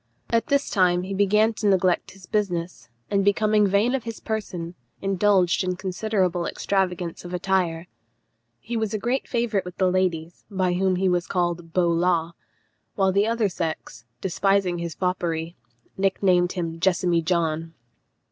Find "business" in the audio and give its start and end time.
2.25-2.89